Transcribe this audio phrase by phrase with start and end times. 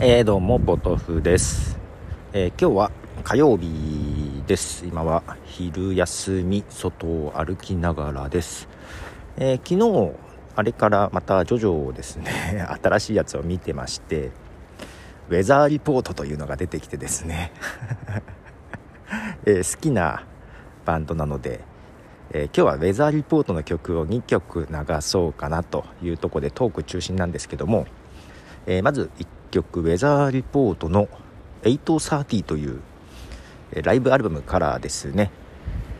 [0.00, 1.76] えー、どうもポトフです、
[2.32, 2.92] えー、今日は
[3.24, 4.86] 火曜日です。
[4.86, 8.68] 今は昼休み外を歩きながらです、
[9.38, 10.16] えー、昨日
[10.54, 12.30] あれからまたジョジョをですね
[12.80, 14.30] 新しいやつを見てまして
[15.30, 17.50] ウェザーリポートというのが出てきてですね、
[19.46, 20.22] え好きな
[20.84, 21.58] バンドなので
[22.30, 27.86] え、今日はウェザーリポートの曲を2曲流そうかなというところでトーク中心なんですけども、
[28.70, 31.08] えー、まず1曲ウェザーリポートの
[31.62, 32.80] 830という、
[33.72, 35.32] え、ライブアルバムからですね、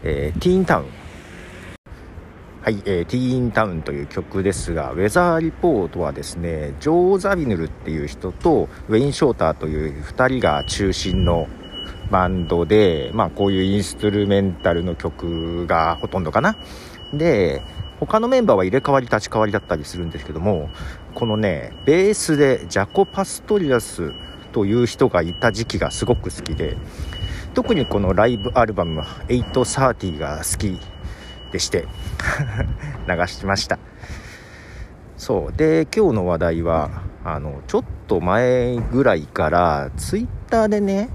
[0.02, 0.86] えー、ティーンタウン
[2.60, 11.48] はい、えー、ティーンタウンという曲ですが、ウェザーリポートはですね、ジョー・ザビヌルっていう人とウェイン・ショーターという2人が中心の
[12.10, 16.58] バンドで、まあこういうインストゥルメンタルの曲がほとんどかな。
[17.14, 17.62] で、
[18.00, 20.70] 他のメンバーは入れ替わり立ち替わりだったりするんですけども、
[21.14, 24.12] このね、ベースでジャコ・パストリアス
[24.52, 26.76] という人がいた時期がすごく好きで、
[27.54, 30.78] 特にこのライブアルバム830が好き
[31.50, 31.86] でして
[33.08, 33.78] 流しました。
[35.16, 35.56] そう。
[35.56, 36.90] で今日の話題は
[37.24, 41.08] あのちょっと前ぐらいからツイッターでね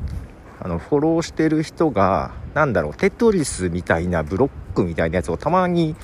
[0.60, 5.96] あのフォローしてる人が何だろうテトリスみたいなブロックみたいなやつをたまに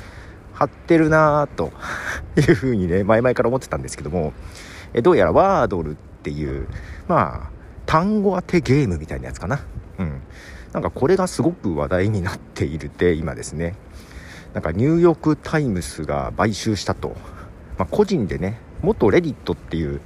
[0.59, 1.71] 貼ってるなと
[2.35, 4.33] いうふうにね前々から思ってたんですけども
[4.93, 6.67] えどうやらワードルっていう
[7.07, 7.49] まあ
[7.85, 9.61] 単語当てゲームみたいなやつかな。
[9.97, 10.21] うん。
[10.73, 13.73] なんかこれがすごく話題になっているって今ですね。
[14.53, 17.15] なんかニューヨーク・タイムズが買収したと、
[17.77, 20.01] まあ、個人でね元レディットっていう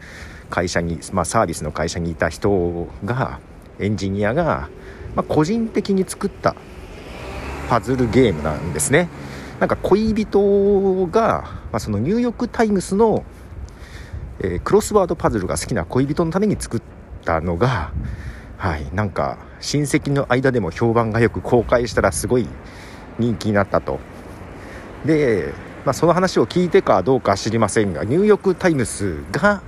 [0.49, 3.39] 会社に、まあ、サービスの会社にいた人が
[3.79, 4.69] エンジニアが、
[5.15, 6.55] まあ、個人的に作った
[7.69, 9.09] パズルゲームなんですね。
[9.59, 13.23] なんか恋人が、まあ、そのニューヨーク・タイムズの、
[14.39, 16.81] えー、クロスワードパズルが好きな恋人のために作っ
[17.23, 17.91] たのが
[18.57, 22.47] はいなんか親戚の間でも評判がよく公開したらすごい
[23.19, 23.99] 人気になったと。
[25.05, 25.53] で、
[25.85, 29.61] まあ、その話を聞いてかどうか知りませんがニューヨーク・タイムズが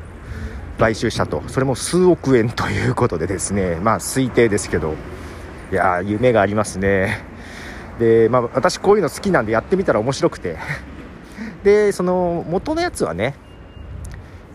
[0.80, 1.44] 買収したと。
[1.48, 4.94] それも数億円ということでですねまあ推定ですけど。
[5.72, 7.34] いや夢がありますね。
[8.00, 10.58] でまあ私こういうの好きなんでやってみたら面白くて。
[11.64, 13.34] でその元のやつはね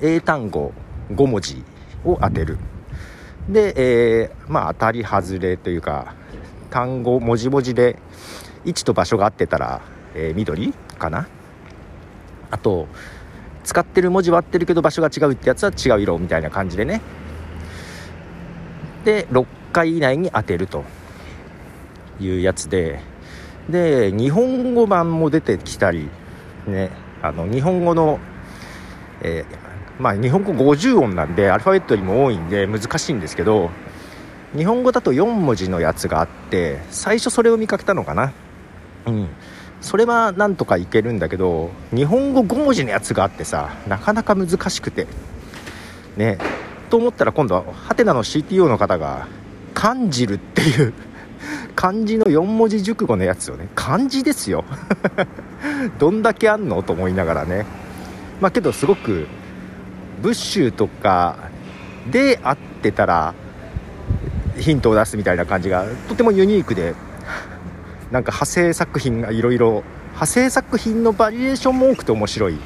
[0.01, 0.73] 英単語
[1.11, 1.65] 5文字
[2.05, 2.59] を当てる。
[3.49, 3.75] で、
[4.23, 6.15] えー、まあ当たり外れというか
[6.71, 7.97] 単語文字文字で
[8.65, 9.81] 位置と場所が合ってたら、
[10.15, 11.27] えー、緑かな。
[12.51, 12.87] あと
[13.65, 17.01] 使ってる文字は合ってるけど場所が違うってやつは違う色みたいな感じでね。
[19.05, 20.84] で6回以内に当てると
[22.21, 23.01] いうやつで。
[23.69, 26.09] で日本語版も出てきたり
[26.66, 26.91] ね
[27.22, 28.19] あの日本語の、
[29.22, 33.71] えー、まあ日本語50音なんでアルファベットよりも多いんで難しいんですけど
[34.56, 38.32] 日本語だと4文字のやつがあって最初それを見かけたのかな。
[39.06, 39.28] うん。
[39.81, 45.06] それはなんとかいけるんだけど日本語5文字のやつがあってさなかなか難しくて。
[46.16, 46.38] ね。
[46.91, 49.28] と思ったら今度はハテナの CTO の方が
[49.75, 50.92] 「感じる」っていう。
[51.80, 54.66] 漢字の4文字熟語のやつをね漢字ですよ。
[55.98, 57.64] どんだけあんのと思いながらね。
[58.38, 59.26] まあけどすごく
[60.20, 61.36] ブッシュとか
[62.10, 63.32] で会ってたら
[64.58, 66.94] ヒントを出すみたいな感じがとてもユニークで
[68.12, 72.58] なんか派生作品がいろいろ派生作品のバリエーションも多くて面白い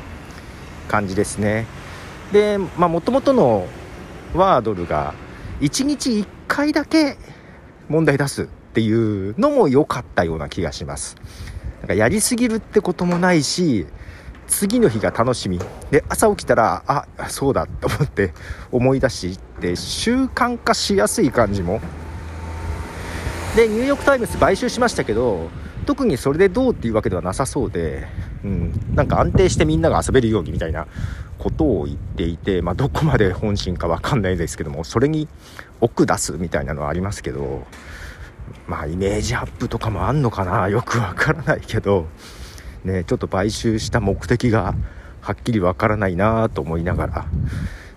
[0.88, 1.66] 感じですね。
[2.32, 3.69] でまあもともとの
[4.34, 5.14] ワードルが
[5.60, 7.16] 1日1回だけ
[7.88, 8.48] 問題出す。
[8.75, 11.17] っていうのも良かったような気がします。
[11.83, 13.87] なんかやりすぎるってこともないし
[14.49, 15.61] 次の日が楽しみ。
[15.93, 18.35] で朝起きたらあそうだと思って
[18.73, 21.81] 思い出して習慣化しやすい感じも。
[23.55, 25.51] でニューヨーク・タイムズ買収しましたけど
[25.87, 28.09] 特にそれでどうっていうわけではなさそうで、
[28.43, 30.88] うん、なんか安定してみんなが遊べるようにみたいな
[31.38, 35.29] ことを言っていて、まあ、どこまで本心か分かんないですけどもそれに
[35.81, 37.65] 奥出すみたいなのはありますけど
[38.67, 40.69] まあイメージアップとかもあんのかな？
[40.70, 42.06] よくわからないけど。
[42.85, 44.75] ねちょっと買収した目的が
[45.23, 47.26] はっきりわからないなと思いながら。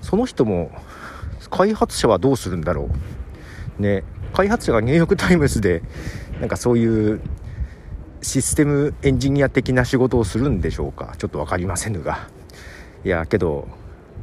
[0.01, 0.71] その人も
[1.49, 2.89] 開発者はどうするんだろ
[3.79, 3.81] う？
[3.81, 4.03] ね
[4.33, 5.81] 開発者がニューヨーク・タイムズで
[6.39, 7.21] なんかそういう
[8.21, 11.15] システムエンジニア的な仕事をするんでしょうか？
[11.17, 12.29] ちょっと分かりませんが。
[13.03, 13.67] いやけど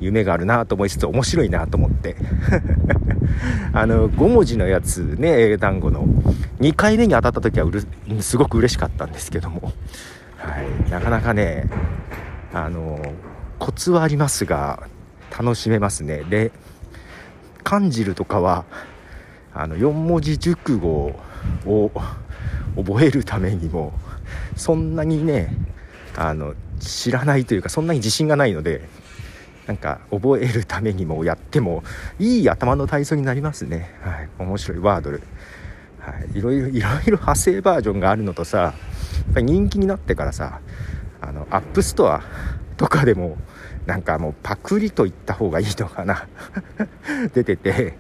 [0.01, 2.17] 夢があるなと思いつつ面白いなと思って。
[3.73, 6.07] あの5文字のやつね英単語の。
[6.61, 7.85] 2回目に当たった時はうる
[8.21, 9.73] すごく嬉しかったんですけども、
[10.37, 11.69] はい、なかなかね
[12.53, 13.01] あの
[13.59, 14.85] コツはありますが
[15.37, 16.23] 楽しめますね。
[16.25, 16.53] で
[17.63, 18.65] 感じるとかは
[19.53, 21.17] あの4文字熟語
[21.67, 21.91] を
[22.77, 23.93] 覚えるためにも
[24.57, 25.55] そんなにね
[26.17, 28.89] あの知らないというかそんなに自信がないので
[29.67, 31.83] なんか覚えるためにもやっても
[32.19, 35.23] いい頭の体操になりますね、はい、面白いワードル、
[36.01, 38.75] はい、いろいろいろいろ派生バージョンがあるのとさや
[39.31, 40.61] っぱり人気になってからさ
[41.21, 42.23] あのアップストア
[42.77, 43.39] とかでも
[43.87, 46.27] なんかもうパクリと言った方がいいのかな。
[47.35, 47.99] 出てて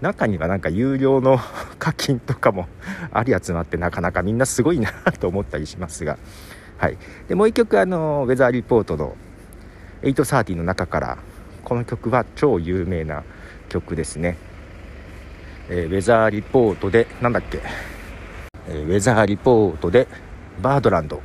[0.00, 1.38] 中にはなんか有料の
[1.78, 2.68] 課金とかも
[3.12, 6.18] あるやつもあってなかなかみんなすごいなと思ったりしますが、
[6.76, 6.98] はい、
[7.28, 9.16] でもう一曲あのウェザーリポートの
[10.02, 11.18] 830の中から
[11.64, 13.24] この曲は超有名な
[13.68, 14.36] 曲ですね、
[15.68, 17.60] えー、ウェザーリポートでなんだっけ、
[18.68, 20.08] えー、ウェザーリポートで
[20.60, 21.22] バードランド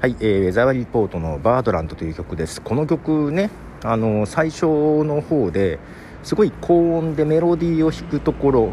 [0.00, 3.50] はい、えー、ウェザーリポートのバードランドという曲ですこの曲ね
[3.82, 5.78] あの最初の方で
[6.22, 8.72] すごい高音でメロディーを弾くところ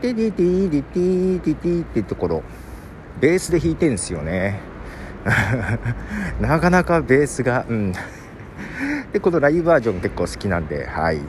[0.00, 2.42] ティティティティティティってところ
[3.20, 4.69] ベースで弾いてるんですよね
[6.40, 7.92] なかなかベースがうん。
[9.12, 11.20] でこのライブバージョン結構好きなんではい。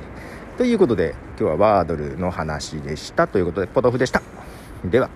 [0.58, 3.28] ということで今日はワードルの話でした。
[3.28, 4.22] ということでポトフでした。
[4.86, 5.10] では。